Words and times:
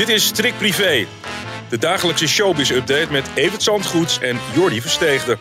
Dit 0.00 0.08
is 0.08 0.26
Strik 0.26 0.58
Privé, 0.58 1.06
de 1.68 1.78
dagelijkse 1.78 2.28
showbiz-update 2.28 3.06
met 3.10 3.30
Evert 3.34 3.62
Zandgoeds 3.62 4.18
en 4.18 4.38
Jordi 4.54 4.80
Versteegde. 4.80 5.38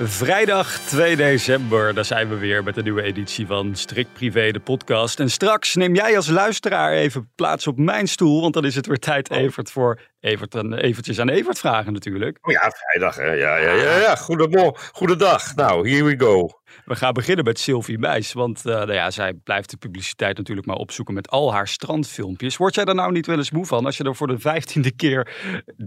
Vrijdag 0.00 0.78
2 0.78 1.16
december, 1.16 1.94
daar 1.94 2.04
zijn 2.04 2.28
we 2.28 2.36
weer 2.36 2.62
met 2.62 2.76
een 2.76 2.84
nieuwe 2.84 3.02
editie 3.02 3.46
van 3.46 3.74
Strik 3.74 4.06
Privé, 4.12 4.50
de 4.50 4.60
podcast. 4.60 5.20
En 5.20 5.30
straks 5.30 5.74
neem 5.74 5.94
jij 5.94 6.16
als 6.16 6.28
luisteraar 6.28 6.92
even 6.92 7.30
plaats 7.34 7.66
op 7.66 7.78
mijn 7.78 8.08
stoel, 8.08 8.40
want 8.40 8.54
dan 8.54 8.64
is 8.64 8.74
het 8.74 8.86
weer 8.86 8.98
tijd, 8.98 9.30
Evert, 9.30 9.70
voor 9.70 10.00
Evert 10.20 10.54
en 10.54 10.74
eventjes 10.74 11.18
aan 11.18 11.28
Evert 11.28 11.58
vragen 11.58 11.92
natuurlijk. 11.92 12.38
Oh 12.40 12.52
ja, 12.52 12.72
vrijdag, 12.74 13.16
hè? 13.16 13.32
Ja, 13.32 13.56
ja, 13.56 13.72
ja, 13.72 13.98
ja. 13.98 14.16
Goedemorgen, 14.16 14.88
goedendag. 14.92 15.54
Nou, 15.54 15.90
here 15.90 16.04
we 16.04 16.18
go. 16.18 16.50
We 16.84 16.96
gaan 16.96 17.12
beginnen 17.12 17.44
met 17.44 17.58
Sylvie 17.58 17.98
Meis, 17.98 18.32
want 18.32 18.62
uh, 18.66 18.72
nou 18.72 18.92
ja, 18.92 19.10
zij 19.10 19.32
blijft 19.32 19.70
de 19.70 19.76
publiciteit 19.76 20.36
natuurlijk 20.36 20.66
maar 20.66 20.76
opzoeken 20.76 21.14
met 21.14 21.28
al 21.28 21.52
haar 21.52 21.68
strandfilmpjes. 21.68 22.56
Word 22.56 22.74
jij 22.74 22.84
daar 22.84 22.94
nou 22.94 23.12
niet 23.12 23.26
wel 23.26 23.36
eens 23.36 23.50
moe 23.50 23.66
van 23.66 23.84
als 23.84 23.96
je 23.96 24.04
er 24.04 24.16
voor 24.16 24.26
de 24.26 24.38
vijftiende 24.38 24.90
keer 24.90 25.36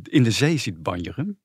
in 0.03 0.23
de 0.23 0.31
zee 0.31 0.57
ziet 0.57 0.83
banjeren? 0.83 1.39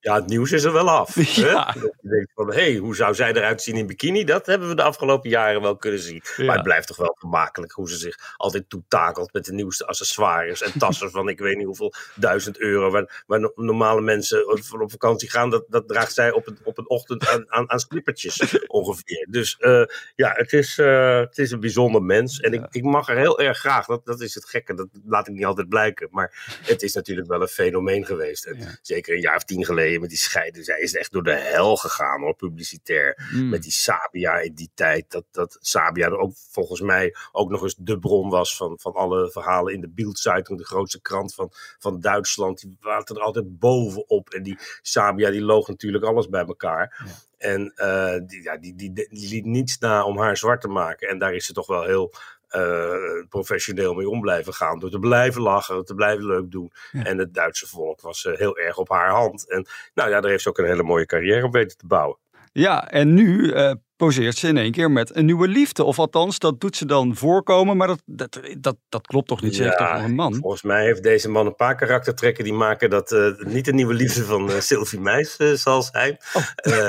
Ja, 0.00 0.14
het 0.14 0.26
nieuws 0.26 0.52
is 0.52 0.64
er 0.64 0.72
wel 0.72 0.90
af. 0.90 1.14
Ja. 1.40 1.74
Hè? 1.74 1.80
Je 1.80 2.08
denkt 2.08 2.32
van, 2.34 2.52
hé, 2.52 2.70
hey, 2.70 2.76
hoe 2.76 2.96
zou 2.96 3.14
zij 3.14 3.32
eruit 3.32 3.62
zien 3.62 3.76
in 3.76 3.86
bikini? 3.86 4.24
Dat 4.24 4.46
hebben 4.46 4.68
we 4.68 4.74
de 4.74 4.82
afgelopen 4.82 5.30
jaren 5.30 5.62
wel 5.62 5.76
kunnen 5.76 6.00
zien. 6.00 6.22
Ja. 6.36 6.44
Maar 6.44 6.54
het 6.54 6.64
blijft 6.64 6.86
toch 6.86 6.96
wel 6.96 7.16
vermakelijk 7.18 7.72
hoe 7.72 7.88
ze 7.88 7.96
zich 7.96 8.34
altijd 8.36 8.68
toetakelt 8.68 9.32
met 9.32 9.44
de 9.44 9.52
nieuwste 9.52 9.86
accessoires 9.86 10.62
en 10.62 10.78
tassen 10.78 11.10
van 11.10 11.28
ik 11.28 11.38
weet 11.38 11.56
niet 11.56 11.66
hoeveel 11.66 11.92
duizend 12.14 12.58
euro. 12.58 12.90
Waar, 12.90 13.22
waar 13.26 13.40
no- 13.40 13.52
normale 13.54 14.00
mensen 14.00 14.58
voor 14.62 14.80
op 14.80 14.90
vakantie 14.90 15.30
gaan, 15.30 15.50
dat, 15.50 15.64
dat 15.68 15.88
draagt 15.88 16.14
zij 16.14 16.32
op 16.32 16.46
een, 16.46 16.58
op 16.64 16.78
een 16.78 16.88
ochtend 16.88 17.28
aan, 17.28 17.44
aan, 17.48 17.70
aan 17.70 17.80
slippertjes 17.80 18.58
ongeveer. 18.66 19.26
Dus 19.30 19.56
eh, 19.58 19.84
ja, 20.14 20.32
het 20.32 20.52
is, 20.52 20.78
eh, 20.78 21.18
het 21.18 21.38
is 21.38 21.50
een 21.50 21.60
bijzonder 21.60 22.02
mens. 22.02 22.40
En 22.40 22.52
ik, 22.52 22.66
ik 22.70 22.82
mag 22.82 23.08
er 23.08 23.16
heel 23.16 23.40
erg 23.40 23.58
graag, 23.58 23.86
dat, 23.86 24.06
dat 24.06 24.20
is 24.20 24.34
het 24.34 24.48
gekke, 24.48 24.74
dat 24.74 24.88
laat 25.04 25.28
ik 25.28 25.34
niet 25.34 25.44
altijd 25.44 25.68
blijken. 25.68 26.08
Maar 26.10 26.58
het 26.62 26.82
is 26.82 26.94
natuurlijk 26.94 27.28
wel 27.28 27.42
een 27.42 27.48
fenomeen 27.48 28.06
geweest. 28.06 28.44
En. 28.44 28.78
Zeker 28.82 29.14
een 29.14 29.20
jaar 29.20 29.36
of 29.36 29.44
tien 29.44 29.64
geleden 29.64 29.89
met 29.98 30.08
die 30.08 30.18
scheiden. 30.18 30.64
Zij 30.64 30.80
is 30.80 30.94
echt 30.94 31.12
door 31.12 31.22
de 31.22 31.34
hel 31.34 31.76
gegaan 31.76 32.20
hoor, 32.20 32.34
publicitair. 32.34 33.30
Mm. 33.32 33.48
Met 33.48 33.62
die 33.62 33.72
Sabia 33.72 34.38
in 34.38 34.54
die 34.54 34.70
tijd. 34.74 35.10
Dat, 35.10 35.24
dat 35.30 35.58
Sabia 35.60 36.06
er 36.06 36.18
ook 36.18 36.32
volgens 36.50 36.80
mij 36.80 37.14
ook 37.32 37.50
nog 37.50 37.62
eens 37.62 37.74
de 37.78 37.98
bron 37.98 38.30
was 38.30 38.56
van, 38.56 38.78
van 38.80 38.92
alle 38.92 39.30
verhalen 39.30 39.74
in 39.74 39.80
de 39.80 39.88
Bildzeitung. 39.88 40.58
De 40.58 40.66
grootste 40.66 41.00
krant 41.00 41.34
van, 41.34 41.48
van 41.78 42.00
Duitsland. 42.00 42.60
Die 42.60 42.76
waren 42.80 43.16
er 43.16 43.20
altijd 43.20 43.58
bovenop. 43.58 44.28
En 44.30 44.42
die 44.42 44.58
Sabia 44.82 45.30
die 45.30 45.42
loog 45.42 45.68
natuurlijk 45.68 46.04
alles 46.04 46.28
bij 46.28 46.44
elkaar. 46.44 47.04
Ja. 47.06 47.12
En 47.48 47.72
eh, 47.74 48.20
die, 48.26 48.42
ja, 48.42 48.56
die, 48.56 48.74
die, 48.74 48.92
die 48.92 49.08
liet 49.10 49.44
niets 49.44 49.78
na 49.78 50.04
om 50.04 50.18
haar 50.18 50.36
zwart 50.36 50.60
te 50.60 50.68
maken. 50.68 51.08
En 51.08 51.18
daar 51.18 51.34
is 51.34 51.46
ze 51.46 51.52
toch 51.52 51.66
wel 51.66 51.84
heel 51.84 52.12
eh, 52.50 53.28
professioneel 53.28 53.94
mee 53.94 54.08
om 54.08 54.20
blijven 54.20 54.54
gaan. 54.54 54.78
Door 54.78 54.90
te 54.90 54.98
blijven 54.98 55.42
lachen, 55.42 55.84
te 55.84 55.94
blijven 55.94 56.26
leuk 56.26 56.50
doen. 56.50 56.72
Ja. 56.92 57.04
En 57.04 57.18
het 57.18 57.34
Duitse 57.34 57.66
volk 57.66 58.00
was 58.00 58.24
eh, 58.24 58.38
heel 58.38 58.58
erg 58.58 58.78
op 58.78 58.88
haar 58.88 59.10
hand. 59.10 59.48
En 59.48 59.66
nou 59.94 60.10
ja, 60.10 60.20
daar 60.20 60.30
heeft 60.30 60.42
ze 60.42 60.48
ook 60.48 60.58
een 60.58 60.64
hele 60.64 60.82
mooie 60.82 61.06
carrière 61.06 61.44
op 61.44 61.52
weten 61.52 61.76
te 61.76 61.86
bouwen. 61.86 62.18
Ja, 62.52 62.88
en 62.90 63.14
nu 63.14 63.50
eh, 63.52 63.72
poseert 63.96 64.36
ze 64.36 64.48
in 64.48 64.56
één 64.56 64.72
keer 64.72 64.90
met 64.90 65.16
een 65.16 65.24
nieuwe 65.24 65.48
liefde. 65.48 65.84
Of 65.84 65.98
althans, 65.98 66.38
dat 66.38 66.60
doet 66.60 66.76
ze 66.76 66.86
dan 66.86 67.16
voorkomen, 67.16 67.76
maar 67.76 67.86
dat, 67.86 68.02
dat, 68.06 68.40
dat, 68.58 68.76
dat 68.88 69.06
klopt 69.06 69.28
toch 69.28 69.42
niet? 69.42 69.54
Ze 69.54 69.62
heeft 69.62 69.78
Ja, 69.78 69.94
toch 69.94 70.04
een 70.04 70.14
man? 70.14 70.34
Volgens 70.34 70.62
mij 70.62 70.84
heeft 70.84 71.02
deze 71.02 71.28
man 71.28 71.46
een 71.46 71.54
paar 71.54 71.76
karaktertrekken 71.76 72.44
die 72.44 72.52
maken 72.52 72.90
dat 72.90 73.10
het 73.10 73.44
niet 73.46 73.64
de 73.64 73.72
nieuwe 73.72 73.94
liefde 73.94 74.24
van 74.24 74.50
eh, 74.50 74.60
Sylvie 74.60 75.00
Meis 75.00 75.36
zal 75.36 75.82
zijn. 75.82 76.16
Eh, 76.54 76.88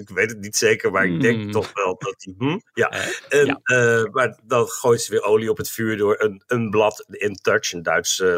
ik 0.00 0.08
weet 0.08 0.30
het 0.30 0.40
niet 0.40 0.56
zeker, 0.56 0.90
maar 0.92 1.06
ik 1.06 1.20
denk 1.20 1.36
Oh. 1.36 1.42
Hmm. 1.42 1.52
toch 1.52 1.70
wel 1.72 1.96
dat 1.98 2.14
hij. 2.18 2.34
Hm, 2.38 2.58
ja. 2.74 2.92
En, 3.28 3.46
ja. 3.46 4.08
maar 4.12 4.38
dan 4.46 4.66
gooit 4.66 5.00
ze 5.00 5.10
weer 5.12 5.22
olie 5.22 5.50
op 5.50 5.56
het 5.56 5.70
vuur 5.70 5.96
door 5.96 6.14
een, 6.18 6.42
een 6.46 6.70
blad, 6.70 7.04
In 7.10 7.34
Touch, 7.34 7.72
een 7.72 7.82
Duits 7.82 8.20
eh, 8.20 8.28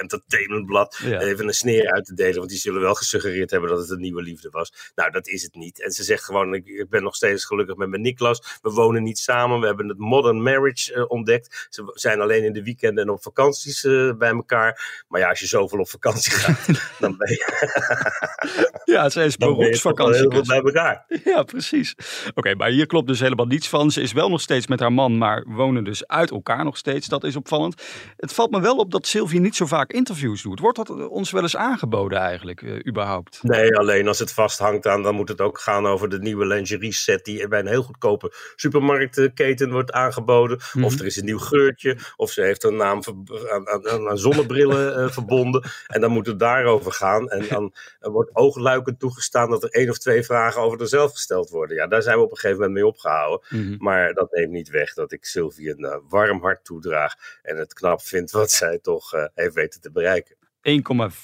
entertainmentblad, 0.00 0.98
Ja. 1.04 1.20
even 1.20 1.46
een 1.46 1.54
sneer 1.54 1.90
uit 1.92 2.04
te 2.04 2.14
delen. 2.14 2.36
Want 2.38 2.48
die 2.48 2.58
zullen 2.58 2.80
wel 2.80 2.94
gesuggereerd 2.94 3.50
hebben 3.50 3.70
dat 3.70 3.78
het 3.78 3.90
een 3.90 4.00
nieuwe 4.00 4.22
liefde 4.22 4.48
was. 4.50 4.72
Nou, 4.94 5.10
dat 5.10 5.28
is 5.28 5.42
het 5.42 5.54
niet. 5.54 5.82
En 5.82 5.90
ze 5.90 6.02
zegt 6.04 6.24
gewoon: 6.24 6.54
ik, 6.54 6.66
ik 6.66 6.88
ben 6.88 7.02
nog 7.02 7.14
steeds 7.14 7.44
gelukkig 7.44 7.76
met 7.76 7.88
mijn 7.88 8.02
Niklas. 8.02 8.58
We 8.62 8.70
wonen 8.70 9.02
niet 9.02 9.18
samen. 9.18 9.60
We 9.60 9.66
hebben 9.66 9.88
het 9.88 9.98
modern 9.98 10.42
marriage 10.42 10.94
eh, 10.94 11.04
ontdekt. 11.10 11.66
Ze 11.70 11.90
zijn 11.94 12.20
alleen 12.20 12.44
in 12.44 12.52
de 12.52 12.62
weekenden 12.62 13.04
en 13.04 13.10
op 13.10 13.22
vakanties 13.22 13.84
eh, 13.84 14.12
bij 14.18 14.30
elkaar. 14.30 15.04
Maar 15.08 15.20
ja, 15.20 15.28
als 15.28 15.40
je 15.40 15.46
zoveel 15.46 15.78
op 15.78 15.88
vakantie 15.88 16.32
gaat, 16.32 16.66
dan 17.00 17.16
ben 17.16 17.28
je, 17.30 18.80
Ja, 18.94 19.08
ze 19.08 19.24
is 19.24 19.36
dan 19.36 19.56
beroepsvakantie. 19.56 20.28
bij 20.46 20.56
elkaar. 20.62 21.04
Ja, 21.24 21.42
precies. 21.42 21.94
Oké, 22.34 22.54
maar 22.54 22.68
hier 22.70 22.86
klopt 22.86 23.06
dus 23.06 23.20
helemaal 23.20 23.46
niets 23.46 23.68
van. 23.68 23.90
Ze 23.90 24.00
is 24.00 24.12
wel 24.12 24.28
nog 24.28 24.40
steeds 24.40 24.66
met 24.66 24.80
haar 24.80 24.92
man, 24.92 25.18
maar 25.18 25.44
wonen 25.46 25.84
dus 25.84 26.06
uit 26.06 26.30
elkaar 26.30 26.64
nog 26.64 26.76
steeds. 26.76 27.06
Dat 27.08 27.24
is 27.24 27.36
opvallend. 27.36 27.82
Het 28.16 28.32
valt 28.32 28.50
me 28.50 28.60
wel 28.60 28.76
op 28.76 28.90
dat 28.90 29.06
Sylvie 29.06 29.40
niet 29.40 29.56
zo 29.56 29.66
vaak 29.66 29.89
interviews 29.92 30.42
doet. 30.42 30.60
Wordt 30.60 30.76
dat 30.76 31.08
ons 31.08 31.30
wel 31.30 31.42
eens 31.42 31.56
aangeboden 31.56 32.18
eigenlijk, 32.18 32.62
eh, 32.62 32.86
überhaupt? 32.86 33.38
Nee, 33.42 33.76
alleen 33.76 34.08
als 34.08 34.18
het 34.18 34.32
vasthangt 34.32 34.86
aan, 34.86 35.02
dan 35.02 35.14
moet 35.14 35.28
het 35.28 35.40
ook 35.40 35.58
gaan 35.58 35.86
over 35.86 36.08
de 36.08 36.18
nieuwe 36.18 36.46
lingerie 36.46 36.92
set 36.92 37.24
die 37.24 37.48
bij 37.48 37.58
een 37.58 37.66
heel 37.66 37.82
goedkope 37.82 38.32
supermarktketen 38.56 39.70
wordt 39.70 39.92
aangeboden. 39.92 40.60
Mhm. 40.72 40.84
Of 40.84 40.98
er 40.98 41.06
is 41.06 41.16
een 41.16 41.24
nieuw 41.24 41.38
geurtje, 41.38 41.96
of 42.16 42.30
ze 42.30 42.42
heeft 42.42 42.64
een 42.64 42.76
naam 42.76 43.02
aan, 43.50 44.08
aan, 44.08 44.18
zonnebrillen 44.18 44.96
eh, 44.96 45.10
verbonden. 45.18 45.70
En 45.86 46.00
dan 46.00 46.10
moet 46.10 46.26
het 46.26 46.38
daarover 46.38 46.92
gaan. 46.92 47.28
En 47.28 47.46
dan 47.48 47.74
wordt 48.12 48.36
oogluikend 48.36 48.98
toegestaan 48.98 49.50
dat 49.50 49.62
er 49.62 49.70
één 49.70 49.90
of 49.90 49.98
twee 49.98 50.22
vragen 50.22 50.62
over 50.62 50.78
haarzelf 50.90 51.12
gesteld 51.12 51.50
worden. 51.50 51.76
Ja, 51.76 51.86
daar 51.86 52.02
zijn 52.02 52.16
we 52.16 52.24
op 52.24 52.30
een 52.30 52.36
gegeven 52.36 52.56
moment 52.56 52.78
mee 52.78 52.86
opgehouden. 52.86 53.46
Mhm. 53.48 53.76
Maar 53.78 54.14
dat 54.14 54.32
neemt 54.32 54.52
niet 54.52 54.68
weg 54.68 54.94
dat 54.94 55.12
ik 55.12 55.24
Sylvie 55.24 55.70
een 55.70 55.84
eh, 55.84 55.96
warm 56.08 56.40
hart 56.42 56.64
toedraag. 56.64 57.14
En 57.42 57.56
het 57.56 57.74
knap 57.74 58.00
vind 58.00 58.30
wat 58.30 58.50
zij 58.50 58.78
toch 58.78 59.14
eh, 59.14 59.24
heeft 59.34 59.54
weten 59.54 59.79
te 59.80 59.90
bereiken. 59.90 60.36
1,4 60.62 60.72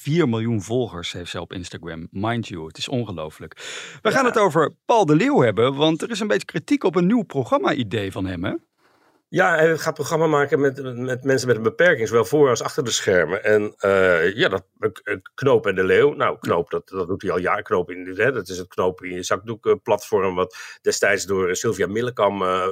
miljoen 0.05 0.63
volgers 0.63 1.13
heeft 1.13 1.31
zij 1.31 1.41
op 1.41 1.53
Instagram. 1.53 2.09
Mind 2.11 2.49
you, 2.49 2.67
het 2.67 2.79
is 2.79 2.89
ongelooflijk. 2.89 3.55
We 4.03 4.11
gaan 4.11 4.25
het 4.25 4.39
over 4.39 4.75
Paul 4.85 5.07
de 5.07 5.17
Leeuw 5.17 5.41
hebben, 5.41 5.75
want 5.75 6.03
er 6.03 6.11
is 6.11 6.21
een 6.21 6.27
beetje 6.27 6.45
kritiek 6.45 6.85
op 6.85 6.97
een 6.97 7.07
nieuw 7.07 7.23
programma-idee 7.23 8.13
van 8.13 8.27
hem, 8.27 8.45
hè? 8.45 8.55
Ja, 9.37 9.57
hij 9.57 9.79
gaat 9.79 9.95
programma 9.95 10.27
maken 10.27 10.61
met, 10.61 10.97
met 10.97 11.25
mensen 11.25 11.49
met 11.49 11.57
een 11.57 11.63
beperking, 11.63 12.09
zowel 12.09 12.25
voor 12.25 12.49
als 12.49 12.63
achter 12.63 12.85
de 12.85 12.91
schermen. 12.91 13.45
En 13.45 13.75
eh, 13.79 14.37
ja, 14.37 14.49
dat, 14.49 14.65
Knoop 15.35 15.67
en 15.67 15.75
de 15.75 15.85
Leeuw. 15.85 16.13
Nou, 16.13 16.39
Knoop, 16.39 16.71
dat, 16.71 16.89
dat 16.89 17.07
doet 17.07 17.23
hij 17.23 17.31
al 17.31 17.39
jaren. 17.39 17.65
Knoop 17.65 17.91
in, 17.91 18.15
hè, 18.17 18.33
dat 18.33 18.49
is 18.49 18.59
het 18.59 18.69
Knoop 18.69 19.05
in 19.05 19.13
je 19.13 19.23
zakdoek 19.23 19.79
platform, 19.83 20.35
wat 20.35 20.57
destijds 20.83 21.25
door 21.25 21.57
Sylvia 21.57 21.87
Millekam 21.87 22.43
eh, 22.43 22.49
eh, 22.49 22.71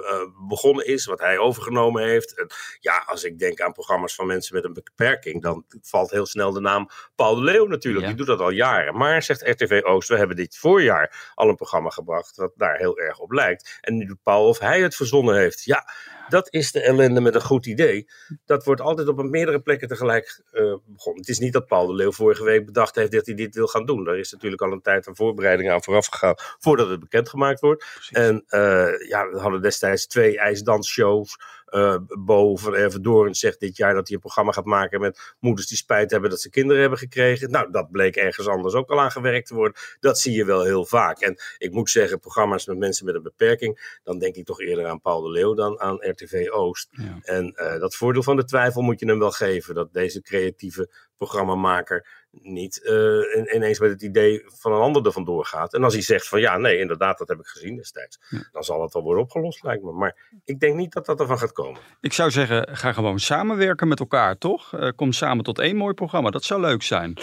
begonnen 0.48 0.86
is, 0.86 1.04
wat 1.04 1.20
hij 1.20 1.38
overgenomen 1.38 2.02
heeft. 2.02 2.38
En 2.38 2.46
ja, 2.80 3.04
als 3.06 3.24
ik 3.24 3.38
denk 3.38 3.60
aan 3.60 3.72
programma's 3.72 4.14
van 4.14 4.26
mensen 4.26 4.54
met 4.54 4.64
een 4.64 4.72
beperking, 4.72 5.42
dan 5.42 5.64
valt 5.82 6.10
heel 6.10 6.26
snel 6.26 6.52
de 6.52 6.60
naam 6.60 6.88
Paul 7.14 7.34
de 7.34 7.42
Leeuw 7.42 7.66
natuurlijk. 7.66 8.02
Ja. 8.02 8.08
Die 8.08 8.18
doet 8.18 8.26
dat 8.26 8.40
al 8.40 8.50
jaren. 8.50 8.96
Maar, 8.96 9.22
zegt 9.22 9.48
RTV 9.48 9.80
Oost, 9.82 10.08
we 10.08 10.16
hebben 10.16 10.36
dit 10.36 10.56
voorjaar 10.56 11.32
al 11.34 11.48
een 11.48 11.56
programma 11.56 11.90
gebracht, 11.90 12.36
wat 12.36 12.52
daar 12.56 12.76
heel 12.76 12.98
erg 12.98 13.18
op 13.18 13.32
lijkt. 13.32 13.78
En 13.80 13.96
nu 13.96 14.06
doet 14.06 14.22
Paul 14.22 14.48
of 14.48 14.58
hij 14.58 14.80
het 14.80 14.96
verzonnen 14.96 15.36
heeft. 15.36 15.64
Ja, 15.64 15.86
dat 16.28 16.52
is 16.52 16.72
de 16.72 16.80
ellende 16.80 17.20
met 17.20 17.34
een 17.34 17.42
goed 17.42 17.66
idee. 17.66 18.06
Dat 18.46 18.64
wordt 18.64 18.80
altijd 18.80 19.08
op 19.08 19.22
meerdere 19.22 19.60
plekken 19.60 19.88
tegelijk 19.88 20.42
eh, 20.52 20.74
begonnen. 20.86 21.20
Het 21.20 21.30
is 21.30 21.38
niet 21.38 21.52
dat 21.52 21.66
Paul 21.66 21.86
de 21.86 21.94
Leeuw 21.94 22.12
vorige 22.12 22.44
week 22.44 22.66
bedacht 22.66 22.94
heeft 22.94 23.12
dat 23.12 23.26
hij 23.26 23.34
dit 23.34 23.54
wil 23.54 23.66
gaan 23.66 23.86
doen. 23.86 24.04
Daar 24.04 24.18
is 24.18 24.32
natuurlijk 24.32 24.62
al 24.62 24.72
een 24.72 24.82
tijd 24.82 25.08
aan 25.08 25.16
voorbereiding 25.16 25.70
aan 25.70 25.82
vooraf 25.82 26.06
gegaan 26.06 26.34
voordat 26.58 26.88
het 26.88 27.00
bekendgemaakt 27.00 27.60
wordt. 27.60 27.84
En 28.10 28.44
eh, 28.46 29.08
ja, 29.08 29.28
we 29.30 29.38
hadden 29.38 29.62
destijds 29.62 30.06
twee 30.06 30.38
ijsdansshows. 30.38 31.36
Eh 31.74 31.96
Bo 32.18 32.56
van 32.56 32.74
Ervedorens 32.74 33.38
zegt 33.38 33.60
dit 33.60 33.76
jaar 33.76 33.94
dat 33.94 34.06
hij 34.06 34.14
een 34.14 34.22
programma 34.22 34.52
gaat 34.52 34.64
maken 34.64 35.00
met 35.00 35.34
moeders 35.40 35.66
die 35.66 35.76
spijt 35.76 36.10
hebben 36.10 36.30
dat 36.30 36.40
ze 36.40 36.50
kinderen 36.50 36.80
hebben 36.80 36.98
gekregen. 36.98 37.50
Nou, 37.50 37.70
dat 37.70 37.90
bleek 37.90 38.16
ergens 38.16 38.46
anders 38.48 38.74
ook 38.74 38.90
al 38.90 39.00
aan 39.00 39.10
gewerkt 39.10 39.46
te 39.46 39.54
worden. 39.54 39.82
Dat 40.00 40.18
zie 40.18 40.32
je 40.32 40.44
wel 40.44 40.64
heel 40.64 40.84
vaak. 40.84 41.20
En 41.20 41.36
ik 41.58 41.72
moet 41.72 41.90
zeggen, 41.90 42.20
programma's 42.20 42.66
met 42.66 42.78
mensen 42.78 43.06
met 43.06 43.14
een 43.14 43.22
beperking, 43.22 43.98
dan 44.02 44.18
denk 44.18 44.34
ik 44.34 44.44
toch 44.44 44.60
eerder 44.60 44.86
aan 44.86 45.00
Paul 45.00 45.22
de 45.22 45.30
Leeuw 45.30 45.54
dan 45.54 45.80
aan 45.80 45.96
RTV 46.00 46.48
Oost. 46.50 46.88
Ja. 46.90 47.18
En 47.22 47.52
eh, 47.52 47.80
dat 47.80 47.94
voordeel 47.94 48.22
van 48.22 48.36
de 48.36 48.44
twijfel 48.44 48.82
moet 48.82 49.00
je 49.00 49.06
hem 49.06 49.18
wel 49.18 49.30
geven. 49.30 49.74
Dat 49.74 49.92
deze 49.92 50.22
creatieve 50.22 50.90
programmamaker 51.16 52.23
niet 52.42 52.80
uh, 52.84 53.54
ineens 53.54 53.78
met 53.78 53.90
het 53.90 54.02
idee 54.02 54.42
van 54.46 54.72
een 54.72 54.80
ander 54.80 55.06
er 55.06 55.12
vandoor 55.12 55.44
gaat. 55.44 55.74
En 55.74 55.84
als 55.84 55.92
hij 55.92 56.02
zegt 56.02 56.28
van 56.28 56.40
ja, 56.40 56.56
nee, 56.56 56.78
inderdaad, 56.78 57.18
dat 57.18 57.28
heb 57.28 57.38
ik 57.38 57.46
gezien 57.46 57.76
destijds. 57.76 58.18
Dan 58.52 58.62
zal 58.62 58.82
het 58.82 58.92
wel 58.92 59.02
worden 59.02 59.22
opgelost, 59.22 59.62
lijkt 59.62 59.82
me. 59.82 59.92
Maar 59.92 60.16
ik 60.44 60.60
denk 60.60 60.74
niet 60.74 60.92
dat 60.92 61.06
dat 61.06 61.20
ervan 61.20 61.38
gaat 61.38 61.52
komen. 61.52 61.80
Ik 62.00 62.12
zou 62.12 62.30
zeggen, 62.30 62.76
ga 62.76 62.92
gewoon 62.92 63.18
samenwerken 63.18 63.88
met 63.88 64.00
elkaar, 64.00 64.38
toch? 64.38 64.72
Uh, 64.72 64.88
kom 64.96 65.12
samen 65.12 65.44
tot 65.44 65.58
één 65.58 65.76
mooi 65.76 65.94
programma. 65.94 66.30
Dat 66.30 66.44
zou 66.44 66.60
leuk 66.60 66.82
zijn. 66.82 67.18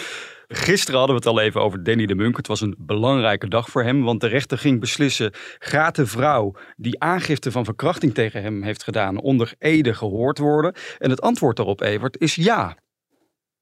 Gisteren 0.47 0.99
hadden 0.99 1.15
we 1.15 1.21
het 1.27 1.37
al 1.37 1.41
even 1.41 1.61
over 1.61 1.83
Danny 1.83 2.05
de 2.05 2.15
Munk. 2.15 2.37
Het 2.37 2.47
was 2.47 2.61
een 2.61 2.75
belangrijke 2.77 3.47
dag 3.47 3.69
voor 3.69 3.83
hem, 3.83 4.03
want 4.03 4.21
de 4.21 4.27
rechter 4.27 4.57
ging 4.57 4.79
beslissen: 4.79 5.33
gaat 5.59 5.95
de 5.95 6.05
vrouw 6.05 6.55
die 6.77 6.99
aangifte 6.99 7.51
van 7.51 7.65
verkrachting 7.65 8.13
tegen 8.13 8.41
hem 8.41 8.63
heeft 8.63 8.83
gedaan 8.83 9.19
onder 9.21 9.53
Ede 9.57 9.93
gehoord 9.93 10.37
worden? 10.37 10.73
En 10.97 11.09
het 11.09 11.21
antwoord 11.21 11.55
daarop, 11.55 11.81
Evert, 11.81 12.19
is 12.19 12.35
ja. 12.35 12.77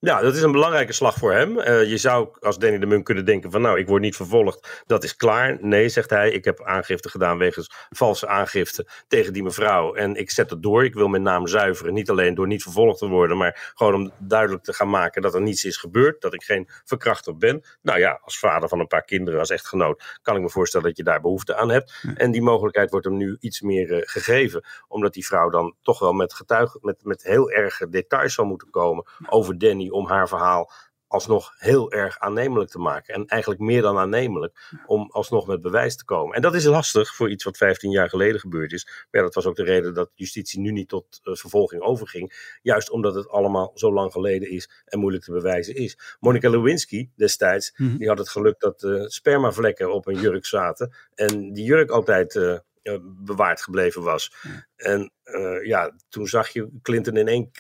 Ja, 0.01 0.22
dat 0.22 0.36
is 0.36 0.42
een 0.42 0.51
belangrijke 0.51 0.94
slag 0.94 1.16
voor 1.16 1.34
hem. 1.34 1.57
Uh, 1.57 1.90
je 1.90 1.98
zou 1.98 2.30
als 2.40 2.57
Danny 2.57 2.78
de 2.78 2.86
Munk 2.86 3.06
kunnen 3.06 3.25
denken 3.25 3.51
van 3.51 3.62
nou, 3.62 3.80
ik 3.80 3.88
word 3.88 4.01
niet 4.01 4.16
vervolgd, 4.16 4.84
dat 4.86 5.04
is 5.04 5.16
klaar. 5.16 5.57
Nee, 5.62 5.90
zegt 5.90 6.10
hij, 6.10 6.31
ik 6.31 6.46
heb 6.46 6.63
aangifte 6.63 7.10
gedaan 7.10 7.38
wegens 7.38 7.88
valse 7.90 8.28
aangifte 8.28 8.88
tegen 9.07 9.34
die 9.34 9.44
mevrouw. 9.44 9.94
En 9.94 10.16
ik 10.16 10.31
zet 10.31 10.50
het 10.50 10.63
door, 10.63 10.84
ik 10.84 10.94
wil 10.94 11.07
mijn 11.07 11.22
naam 11.22 11.48
zuiveren. 11.48 11.94
Niet 11.94 12.10
alleen 12.10 12.36
door 12.36 12.48
niet 12.48 12.63
vervolgd 12.63 13.00
te 13.00 13.07
worden, 13.07 13.38
maar 13.38 13.72
gewoon 13.75 13.94
om 13.94 14.12
duidelijk 14.18 14.63
te 14.63 14.74
gaan 14.74 14.90
maken 14.90 15.22
dat 15.22 15.34
er 15.34 15.42
niets 15.42 15.66
is 15.66 15.78
gebeurd. 15.78 16.22
Dat 16.22 16.34
ik 16.34 16.44
geen 16.44 16.69
verkrachter 16.86 17.38
ben. 17.38 17.63
Nou 17.81 18.00
ja, 18.00 18.19
als 18.24 18.40
vader 18.40 18.69
van 18.69 18.80
een 18.80 18.88
paar 18.88 19.06
kinderen, 19.06 19.40
als 19.40 19.50
echtgenoot, 19.50 20.19
kan 20.22 20.36
ik 20.36 20.42
me 20.42 20.50
voorstellen 20.50 20.88
dat 20.88 20.98
je 20.98 21.04
daar 21.04 21.22
behoefte 21.22 21.56
aan 21.56 21.69
hebt. 21.69 22.04
En 22.16 22.31
die 22.31 22.42
mogelijkheid 22.42 22.92
wordt 22.92 23.06
hem 23.06 23.18
nu 23.18 23.38
iets 23.40 23.62
meer 23.62 23.90
uh, 23.92 24.02
gegeven. 24.02 24.66
Omdat 24.88 25.13
die 25.13 25.25
vrouw 25.25 25.50
dan 25.50 25.75
toch 25.81 26.00
wel 26.00 26.13
met 26.13 26.34
getuigen, 26.34 26.80
met, 26.84 27.04
met 27.04 27.24
heel 27.24 27.52
erge 27.52 27.90
details 27.90 28.34
zal 28.34 28.45
moeten 28.45 28.69
komen 28.69 29.06
over 29.30 29.57
Danny 29.57 29.88
om 29.91 30.07
haar 30.07 30.27
verhaal 30.27 30.71
alsnog 31.09 31.53
heel 31.57 31.91
erg 31.91 32.19
aannemelijk 32.19 32.69
te 32.69 32.80
maken. 32.80 33.13
En 33.13 33.25
eigenlijk 33.25 33.62
meer 33.62 33.81
dan 33.81 33.97
aannemelijk 33.97 34.71
om 34.86 35.09
alsnog 35.12 35.47
met 35.47 35.62
bewijs 35.62 35.95
te 35.95 36.06
komen. 36.06 36.36
En 36.36 36.41
dat 36.41 36.56
is 36.56 36.65
lastig 36.65 37.15
voor 37.15 37.30
iets 37.30 37.44
wat 37.44 37.57
15 37.57 37.91
jaar 37.91 38.09
geleden 38.09 38.39
gebeurd 38.39 38.71
is. 38.71 38.86
Maar 38.86 39.07
ja, 39.09 39.21
dat 39.21 39.33
was 39.33 39.45
ook 39.45 39.56
de 39.56 39.63
reden 39.63 39.94
dat 39.94 40.12
justitie 40.15 40.59
nu 40.59 40.71
niet 40.71 40.89
tot 40.89 41.19
uh, 41.24 41.36
vervolging 41.36 41.81
overging. 41.81 42.57
Juist 42.62 42.89
omdat 42.89 43.15
het 43.15 43.30
allemaal 43.30 43.71
zo 43.75 43.94
lang 43.94 44.12
geleden 44.12 44.51
is 44.51 44.69
en 44.86 45.00
moeilijk 45.00 45.24
te 45.24 45.31
bewijzen 45.31 45.75
is. 45.75 46.18
Monica 46.19 46.50
Lewinsky 46.50 47.09
destijds, 47.15 47.74
mm 47.75 47.88
-hmm. 47.88 47.97
die 47.97 48.07
had 48.07 48.18
het 48.18 48.30
geluk 48.30 48.59
dat 48.59 48.83
uh, 48.83 49.06
spermavlekken 49.06 49.94
op 49.94 50.07
een 50.07 50.19
jurk 50.19 50.45
zaten. 50.45 50.94
En 51.15 51.53
die 51.53 51.65
jurk 51.65 51.89
altijd... 51.89 52.35
Uh, 52.35 52.57
bewaard 53.01 53.62
gebleven 53.62 54.01
was. 54.01 54.33
En 54.75 55.12
uh, 55.24 55.65
ja, 55.65 55.95
toen 56.09 56.27
zag 56.27 56.50
je 56.50 56.69
Clinton 56.81 57.18
in 57.18 57.27
één 57.27 57.51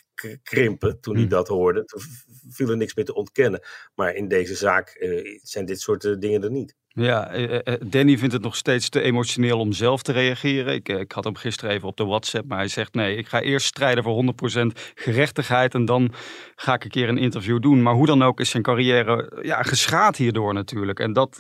krimpen 0.43 0.99
toen 0.99 1.15
hij 1.15 1.27
dat 1.27 1.47
hoorde. 1.47 1.85
Toen 1.85 2.01
viel 2.49 2.69
er 2.69 2.77
niks 2.77 2.95
meer 2.95 3.05
te 3.05 3.13
ontkennen. 3.13 3.61
Maar 3.95 4.15
in 4.15 4.27
deze 4.27 4.55
zaak 4.55 4.95
uh, 4.99 5.39
zijn 5.41 5.65
dit 5.65 5.79
soort 5.79 6.21
dingen 6.21 6.43
er 6.43 6.51
niet. 6.51 6.75
Ja, 6.93 7.27
eh, 7.27 7.55
eh, 7.55 7.81
Danny 7.85 8.17
vindt 8.17 8.33
het 8.33 8.43
nog 8.43 8.55
steeds 8.55 8.89
te 8.89 9.01
emotioneel 9.01 9.59
om 9.59 9.73
zelf 9.73 10.01
te 10.01 10.11
reageren. 10.11 10.73
Ik, 10.73 10.89
eh, 10.89 10.99
ik 10.99 11.11
had 11.11 11.23
hem 11.23 11.35
gisteren 11.35 11.75
even 11.75 11.87
op 11.87 11.97
de 11.97 12.05
WhatsApp, 12.05 12.47
maar 12.47 12.57
hij 12.57 12.67
zegt 12.67 12.93
nee, 12.93 13.15
ik 13.15 13.27
ga 13.27 13.41
eerst 13.41 13.65
strijden 13.65 14.03
voor 14.03 14.13
100% 14.13 14.79
gerechtigheid 14.95 15.73
en 15.73 15.85
dan 15.85 16.11
ga 16.55 16.73
ik 16.73 16.83
een 16.83 16.89
keer 16.89 17.09
een 17.09 17.17
interview 17.17 17.61
doen. 17.61 17.81
Maar 17.81 17.93
hoe 17.93 18.05
dan 18.05 18.23
ook 18.23 18.39
is 18.39 18.49
zijn 18.49 18.63
carrière 18.63 19.39
ja, 19.41 19.61
geschaad 19.61 20.15
hierdoor 20.15 20.53
natuurlijk. 20.53 20.99
En 20.99 21.13
dat 21.13 21.37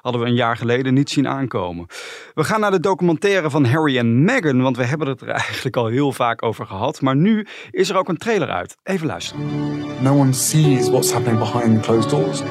hadden 0.00 0.20
we 0.20 0.26
een 0.26 0.34
jaar 0.34 0.56
geleden 0.56 0.94
niet 0.94 1.10
zien 1.10 1.28
aankomen. 1.28 1.86
We 2.34 2.44
gaan 2.44 2.60
naar 2.60 2.70
de 2.70 2.80
documentaire 2.80 3.50
van 3.50 3.64
Harry 3.64 3.98
en 3.98 4.24
Meghan, 4.24 4.62
want 4.62 4.76
we 4.76 4.84
hebben 4.84 5.08
het 5.08 5.20
er 5.20 5.28
eigenlijk 5.46 5.76
al 5.76 5.86
heel 5.86 6.12
vaak 6.12 6.42
over 6.42 6.66
gehad. 6.66 7.00
Maar 7.00 7.16
nu 7.16 7.46
is 7.70 7.90
er 7.90 7.96
ook 7.96 8.08
een 8.08 8.16
trailer 8.16 8.48
uit. 8.48 8.76
Even 8.82 9.06
luisteren. 9.06 9.46
No 10.02 10.18
one 10.18 10.32
sees 10.32 10.88
what's 10.88 11.12
happening 11.12 11.38
behind 11.38 11.80
closed 11.80 12.10
doors. 12.10 12.42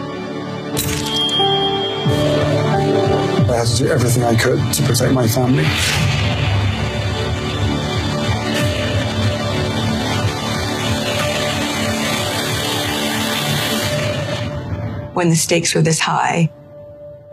I 3.56 3.58
had 3.60 3.68
to 3.68 3.84
do 3.84 3.90
everything 3.90 4.24
I 4.24 4.36
could 4.36 4.74
to 4.74 4.84
protect 4.84 5.14
my 5.14 5.28
family. 5.28 5.64
When 15.14 15.30
the 15.30 15.36
stakes 15.36 15.74
are 15.76 15.84
this 15.84 16.00
high, 16.00 16.50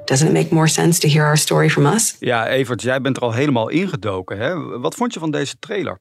doesn't 0.06 0.28
it 0.28 0.32
make 0.32 0.52
more 0.52 0.68
sense 0.68 1.00
to 1.00 1.08
hear 1.08 1.24
our 1.24 1.36
story 1.36 1.68
from 1.68 1.86
us? 1.86 2.16
Ja, 2.18 2.46
Evert, 2.46 2.82
jij 2.82 3.00
bent 3.00 3.16
er 3.16 3.22
al 3.22 3.32
helemaal 3.32 3.68
ingedoken. 3.68 4.38
Hè? 4.38 4.78
Wat 4.78 4.94
vond 4.94 5.14
je 5.14 5.20
van 5.20 5.30
deze 5.30 5.58
trailer? 5.58 5.98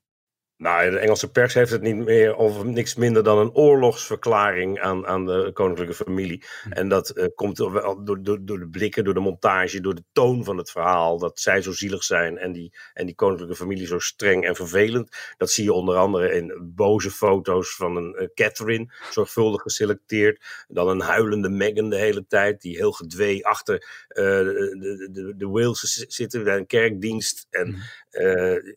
Nou, 0.62 0.92
de 0.92 1.00
Engelse 1.00 1.31
pers 1.31 1.54
heeft 1.54 1.72
het 1.72 1.81
niet 1.81 1.96
meer 1.96 2.36
of 2.36 2.63
niks 2.63 2.96
minder 2.96 3.24
dan 3.24 3.38
een 3.38 3.54
oorlogsverklaring 3.54 4.80
aan, 4.80 5.08
aan 5.08 5.25
de 5.25 5.52
koninklijke 5.54 5.94
familie. 5.94 6.44
Hm. 6.63 6.72
En 6.72 6.90
dat 6.90 7.18
uh, 7.18 7.25
komt 7.36 7.58
door, 7.58 8.04
door, 8.04 8.46
door 8.46 8.60
de 8.60 8.68
blikken, 8.68 9.04
door 9.04 9.13
de 9.13 9.19
montage, 9.19 9.81
door 9.81 9.96
de 9.96 10.04
toon 10.12 10.44
van 10.44 10.58
het 10.58 10.72
verhaal. 10.72 11.18
Dat 11.18 11.40
zij 11.40 11.62
zo 11.62 11.72
zielig 11.72 12.04
zijn 12.04 12.38
en 12.38 12.52
die, 12.52 12.74
en 12.94 13.06
die 13.06 13.16
koninklijke 13.16 13.56
familie 13.56 13.88
zo 13.88 14.00
streng 14.00 14.46
en 14.46 14.56
vervelend. 14.56 15.18
Dat 15.38 15.52
zie 15.52 15.63
je 15.63 15.74
onder 15.74 15.96
andere 15.96 16.34
in 16.34 16.72
boze 16.75 17.12
foto's 17.12 17.75
van 17.75 17.96
een 17.96 18.16
uh, 18.19 18.28
Catherine, 18.34 18.94
zorgvuldig 19.12 19.62
geselecteerd. 19.62 20.66
Dan 20.68 20.88
een 20.88 21.02
huilende 21.02 21.50
Meghan 21.50 21.90
de 21.90 21.98
hele 21.98 22.25
tijd, 22.28 22.62
die 22.62 22.75
heel 22.78 22.92
gedwee 22.92 23.46
achter 23.46 23.75
uh, 24.10 24.16
de, 24.16 25.10
de, 25.12 25.34
de 25.38 25.48
Wales 25.48 26.06
zitten 26.07 26.44
bij 26.44 26.57
een 26.57 26.68
kerkdienst. 26.68 27.48
En 27.50 27.68
hm. 27.68 27.80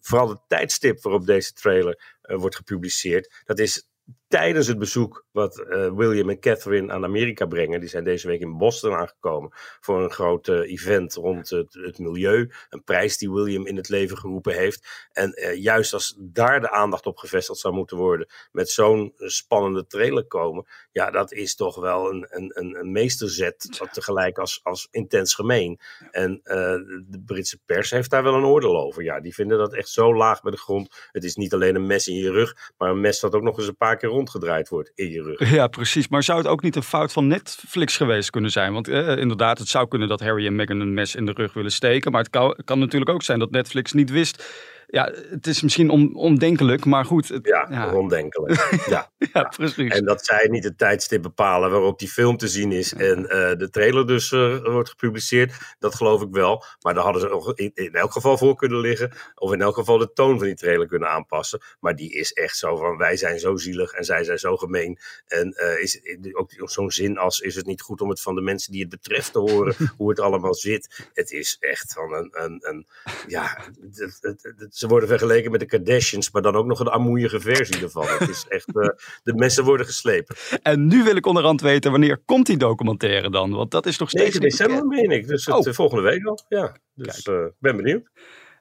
Vooral 0.00 0.28
het 0.28 0.40
tijdstip 0.46 1.02
waarop 1.02 1.26
deze 1.26 1.52
trailer 1.52 2.18
uh, 2.22 2.36
wordt 2.36 2.56
gepubliceerd. 2.56 3.42
Dat 3.44 3.58
is 3.58 3.88
tijdens 4.28 4.66
het 4.66 4.78
bezoek 4.78 5.24
wat 5.30 5.58
uh, 5.58 5.92
William 5.92 6.30
en 6.30 6.40
Catherine 6.40 6.92
aan 6.92 7.04
Amerika 7.04 7.46
brengen. 7.46 7.80
Die 7.80 7.88
zijn 7.88 8.04
deze 8.04 8.26
week 8.26 8.40
in 8.40 8.58
Boston 8.58 8.94
aangekomen 8.94 9.50
voor 9.80 10.02
een 10.02 10.10
groot 10.10 10.48
uh, 10.48 10.70
event 10.70 11.14
rond 11.14 11.50
het, 11.50 11.74
het, 11.74 11.98
milieu. 11.98 12.50
Een 12.68 12.84
prijs 12.84 13.18
die 13.18 13.30
William 13.30 13.66
in 13.66 13.76
het 13.76 13.88
leven 13.88 14.18
geroepen 14.18 14.54
heeft. 14.54 15.08
En 15.12 15.40
uh, 15.40 15.62
juist 15.62 15.92
als 15.92 16.16
daar 16.18 16.60
de 16.60 16.70
aandacht 16.70 17.06
op 17.06 17.16
gevestigd 17.16 17.58
zou 17.58 17.74
moeten 17.74 17.96
worden, 17.96 18.26
met 18.52 18.70
zo'n 18.70 19.12
spannende 19.16 19.86
trailer 19.86 20.26
komen. 20.26 20.66
Ja, 20.92 21.10
dat 21.10 21.32
is 21.32 21.54
toch 21.54 21.76
wel 21.76 22.10
een, 22.10 22.26
een, 22.30 22.78
een 22.78 22.92
meesterzet, 22.92 23.76
wat 23.78 23.92
tegelijk 23.92 24.38
als, 24.38 24.60
als 24.62 24.88
intens 24.90 25.34
gemeen. 25.34 25.80
En 26.10 26.40
de 26.42 27.22
Britse 27.26 27.58
pers 27.66 27.90
heeft 27.90 28.10
daar 28.10 28.22
wel 28.22 28.34
een 28.34 28.44
oordeel 28.44 28.76
over. 28.76 29.02
Ja, 29.02 29.20
die 29.20 29.34
vinden 29.34 29.58
dat 29.58 29.74
echt 29.74 29.88
zo 29.88 30.16
laag 30.16 30.42
bij 30.42 30.50
de 30.50 30.58
grond. 30.58 31.08
Het 31.12 31.24
is 31.24 31.34
niet 31.34 31.54
alleen 31.54 31.74
een 31.74 31.86
mes 31.86 32.08
in 32.08 32.16
je 32.16 32.30
rug, 32.30 32.72
maar 32.76 32.90
een 32.90 33.00
mes 33.00 33.20
dat 33.20 33.34
ook 33.34 33.42
nog 33.42 33.58
eens 33.58 33.68
een 33.68 33.76
paar 33.76 33.96
keer 33.96 34.10
rondgedraaid 34.14 34.68
wordt 34.68 34.92
in 34.94 35.10
je 35.10 35.22
rug. 35.22 35.50
Ja, 35.50 35.66
precies. 35.66 36.08
Maar 36.08 36.22
zou 36.22 36.38
het 36.38 36.46
ook 36.46 36.62
niet 36.62 36.76
een 36.76 36.82
fout 36.82 37.12
van 37.12 37.26
Netflix 37.26 37.96
geweest 37.96 38.30
kunnen 38.30 38.50
zijn? 38.50 38.72
Want 38.72 38.88
eh, 38.88 39.16
inderdaad, 39.16 39.58
het 39.58 39.68
zou 39.68 39.88
kunnen 39.88 40.08
dat 40.08 40.20
Harry 40.20 40.46
en 40.46 40.56
Meghan 40.56 40.80
een 40.80 40.94
mes 40.94 41.14
in 41.14 41.26
de 41.26 41.32
rug 41.32 41.52
willen 41.52 41.72
steken. 41.72 42.12
Maar 42.12 42.26
het 42.30 42.64
kan 42.64 42.78
natuurlijk 42.78 43.10
ook 43.10 43.22
zijn 43.22 43.38
dat 43.38 43.50
Netflix 43.50 43.92
niet 43.92 44.10
wist 44.10 44.44
ja, 44.94 45.12
het 45.30 45.46
is 45.46 45.62
misschien 45.62 45.90
on, 45.90 46.14
ondenkelijk, 46.14 46.84
maar 46.84 47.04
goed. 47.04 47.28
Het, 47.28 47.46
ja, 47.46 47.66
ja, 47.70 47.94
ondenkelijk. 47.94 48.68
ja. 48.88 49.10
ja, 49.32 49.42
precies. 49.42 49.92
En 49.92 50.04
dat 50.04 50.24
zij 50.24 50.48
niet 50.50 50.64
het 50.64 50.78
tijdstip 50.78 51.22
bepalen 51.22 51.70
waarop 51.70 51.98
die 51.98 52.08
film 52.08 52.36
te 52.36 52.48
zien 52.48 52.72
is 52.72 52.92
en 52.92 53.18
uh, 53.18 53.28
de 53.28 53.68
trailer 53.70 54.06
dus 54.06 54.30
uh, 54.30 54.64
wordt 54.64 54.88
gepubliceerd, 54.88 55.52
dat 55.78 55.94
geloof 55.94 56.22
ik 56.22 56.28
wel. 56.30 56.64
Maar 56.80 56.94
daar 56.94 57.02
hadden 57.02 57.22
ze 57.22 57.52
in, 57.54 57.70
in, 57.74 57.92
elk 57.92 58.12
geval 58.12 58.38
voor 58.38 58.56
kunnen 58.56 58.78
liggen, 58.78 59.12
of 59.34 59.52
in 59.52 59.60
elk 59.60 59.74
geval 59.74 59.98
de 59.98 60.12
toon 60.12 60.38
van 60.38 60.46
die 60.46 60.56
trailer 60.56 60.86
kunnen 60.86 61.08
aanpassen. 61.08 61.60
Maar 61.80 61.96
die 61.96 62.12
is 62.12 62.32
echt 62.32 62.56
zo 62.56 62.76
van, 62.76 62.96
wij 62.96 63.16
zijn 63.16 63.38
zo 63.38 63.56
zielig 63.56 63.92
en 63.92 64.04
zij 64.04 64.24
zijn 64.24 64.38
zo 64.38 64.56
gemeen. 64.56 64.98
En 65.26 65.54
uh, 65.56 65.82
is 65.82 66.00
ook 66.32 66.50
zo'n 66.70 66.90
zin 66.90 67.18
als, 67.18 67.40
is 67.40 67.54
het 67.54 67.66
niet 67.66 67.82
goed 67.82 68.00
om 68.00 68.08
het 68.08 68.20
van 68.20 68.34
de 68.34 68.40
mensen 68.40 68.72
die 68.72 68.80
het 68.80 68.90
betreft 68.90 69.32
te 69.32 69.38
horen, 69.38 69.74
hoe 69.96 70.08
het 70.08 70.20
allemaal 70.20 70.54
zit. 70.54 71.08
Het 71.12 71.30
is 71.30 71.56
echt 71.60 71.92
van 71.92 72.14
een, 72.14 72.28
een, 72.32 72.58
een 72.60 72.86
ja, 73.26 73.58
het, 73.80 74.20
het, 74.20 74.54
het, 74.56 74.76
ze 74.84 74.90
worden 74.90 75.08
vergeleken 75.08 75.50
met 75.50 75.60
de 75.60 75.66
Kardashians, 75.66 76.30
maar 76.30 76.42
dan 76.42 76.54
ook 76.56 76.66
nog 76.66 76.80
een 76.80 76.88
armoeige 76.88 77.40
versie 77.40 77.82
ervan. 77.82 78.06
Het 78.06 78.28
is 78.28 78.44
echt, 78.48 78.68
uh, 78.74 78.88
de 79.22 79.34
messen 79.34 79.64
worden 79.64 79.86
geslepen. 79.86 80.36
En 80.62 80.86
nu 80.86 81.02
wil 81.02 81.16
ik 81.16 81.26
onderhand 81.26 81.60
weten, 81.60 81.90
wanneer 81.90 82.22
komt 82.24 82.46
die 82.46 82.56
documentaire 82.56 83.30
dan? 83.30 83.50
Want 83.50 83.70
dat 83.70 83.86
is 83.86 83.96
toch 83.96 84.08
steeds... 84.08 84.38
9 84.38 84.40
december, 84.40 84.86
meen 84.86 85.10
ik. 85.10 85.28
Dus 85.28 85.46
het, 85.46 85.66
oh. 85.66 85.72
volgende 85.72 86.02
week 86.02 86.26
al. 86.26 86.44
Ja, 86.48 86.76
dus 86.94 87.26
uh, 87.26 87.44
ben 87.58 87.76
benieuwd. 87.76 88.10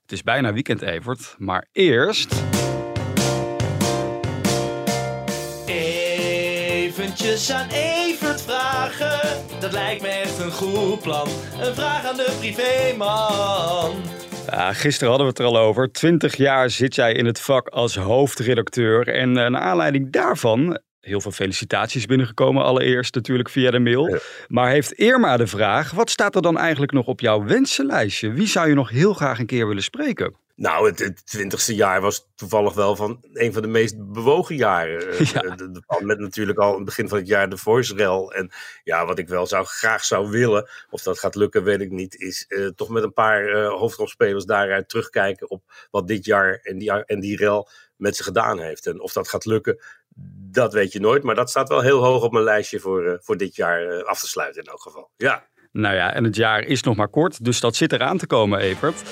Het 0.02 0.12
is 0.12 0.24
bijna 0.24 0.54
weekend, 0.54 0.82
Evert. 0.82 1.36
Maar 1.38 1.68
eerst... 1.72 2.36
Eventjes 5.66 7.52
aan 7.52 7.70
Evert 7.70 8.42
vragen. 8.42 9.44
Dat 9.60 9.72
lijkt 9.72 10.02
me 10.02 10.08
echt 10.08 10.40
een 10.40 10.52
goed 10.52 11.02
plan. 11.02 11.28
Een 11.62 11.76
vraag 11.76 12.06
aan 12.06 12.18
de 12.18 12.36
privéman. 12.40 13.92
Gisteren 14.72 15.10
hadden 15.10 15.28
we 15.28 15.34
het 15.34 15.40
er 15.40 15.46
al 15.46 15.58
over. 15.58 15.92
Twintig 15.92 16.36
jaar 16.36 16.70
zit 16.70 16.96
jij 16.96 17.14
in 17.14 17.26
het 17.26 17.40
vak 17.40 17.68
als 17.68 17.96
hoofdredacteur. 17.96 19.08
En 19.08 19.30
uh, 19.30 19.36
naar 19.36 19.62
aanleiding 19.62 20.12
daarvan, 20.12 20.80
heel 21.00 21.22
veel 21.22 21.32
felicitaties 21.32 22.06
binnengekomen. 22.06 22.64
Allereerst 22.64 23.16
natuurlijk 23.16 23.50
via 23.50 23.72
de 23.72 23.80
mail. 23.80 24.18
Maar 24.48 24.70
heeft 24.70 24.92
Irma 24.92 25.38
de 25.38 25.48
vraag, 25.48 25.92
wat 25.92 26.10
staat 26.10 26.36
er 26.36 26.42
dan 26.42 26.58
eigenlijk 26.58 26.92
nog 26.92 27.06
op 27.06 27.20
jouw 27.20 27.44
wensenlijstje? 27.44 28.32
Wie 28.32 28.48
zou 28.48 28.68
je 28.68 28.74
nog 28.74 28.90
heel 28.90 29.14
graag 29.14 29.40
een 29.40 29.46
keer 29.46 29.68
willen 29.68 29.84
spreken? 29.84 30.43
Nou, 30.56 30.88
het, 30.90 31.00
het 31.00 31.26
twintigste 31.26 31.76
jaar 31.76 32.02
was 32.02 32.28
toevallig 32.36 32.74
wel 32.74 32.96
van 32.96 33.18
een 33.34 33.54
van 33.54 33.62
de 33.62 33.68
meest 33.68 33.96
bewogen 34.14 34.56
jaren. 34.56 35.08
Eh, 35.12 35.20
Ja. 35.32 35.42
De- 35.42 35.72
de- 35.72 35.84
Met 36.00 36.20
natuurlijk 36.20 36.60
al 36.60 36.70
in 36.70 36.76
het 36.76 36.86
begin 36.86 37.10
van 37.10 37.18
het 37.18 37.28
jaar 37.28 37.50
de 37.50 37.58
voice 37.58 37.96
rel. 37.96 38.34
En 38.34 38.52
ja, 38.84 39.06
wat 39.06 39.20
ik 39.20 39.28
wel 39.28 39.48
zou, 39.48 39.66
graag 39.66 40.04
zou 40.04 40.30
willen, 40.30 40.70
of 40.90 41.02
dat 41.02 41.20
gaat 41.20 41.36
lukken, 41.36 41.64
weet 41.64 41.82
ik 41.82 41.92
niet, 41.92 42.16
is 42.16 42.46
eh, 42.48 42.68
toch 42.68 42.90
met 42.90 43.04
een 43.04 43.14
paar 43.14 43.48
eh, 43.48 43.70
hoofdrolspelers 43.70 44.46
daaruit 44.46 44.90
terugkijken 44.90 45.50
op 45.50 45.64
wat 45.92 46.08
dit 46.08 46.26
jaar 46.26 46.60
en 46.64 46.78
die, 46.78 46.92
en 47.06 47.20
die 47.20 47.38
rel 47.38 47.70
met 47.96 48.16
ze 48.16 48.24
gedaan 48.24 48.60
heeft. 48.60 48.86
En 48.88 49.02
of 49.02 49.14
dat 49.14 49.30
gaat 49.30 49.46
lukken, 49.46 49.80
dat 50.52 50.74
weet 50.74 50.92
je 50.92 51.00
nooit. 51.00 51.24
Maar 51.24 51.36
dat 51.36 51.50
staat 51.50 51.70
wel 51.70 51.82
heel 51.82 52.04
hoog 52.04 52.24
op 52.24 52.32
mijn 52.32 52.44
lijstje 52.44 52.80
voor, 52.80 53.06
eh, 53.06 53.14
voor 53.22 53.38
dit 53.38 53.56
jaar 53.56 53.88
eh, 53.88 54.04
af 54.04 54.20
te 54.20 54.28
sluiten 54.28 54.64
in 54.64 54.70
elk 54.70 54.82
geval. 54.82 55.10
Ja. 55.18 55.48
Nou 55.74 55.96
ja, 55.96 56.14
en 56.14 56.24
het 56.24 56.36
jaar 56.36 56.62
is 56.62 56.84
nog 56.84 56.96
maar 56.96 57.08
kort, 57.08 57.46
dus 57.46 57.60
dat 57.60 57.76
zit 57.76 57.92
eraan 57.92 58.18
te 58.18 58.28
komen, 58.28 58.60
Evert. 58.60 59.04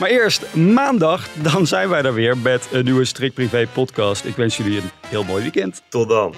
Maar 0.00 0.08
eerst 0.08 0.54
maandag, 0.54 1.28
dan 1.42 1.66
zijn 1.66 1.88
wij 1.88 2.02
er 2.02 2.14
weer 2.14 2.38
met 2.38 2.68
een 2.72 2.84
nieuwe 2.84 3.04
Strik 3.04 3.34
Privé 3.34 3.66
podcast. 3.72 4.24
Ik 4.24 4.36
wens 4.36 4.56
jullie 4.56 4.76
een 4.76 4.90
heel 5.06 5.24
mooi 5.24 5.42
weekend. 5.42 5.82
Tot 5.88 6.08
dan. 6.08 6.34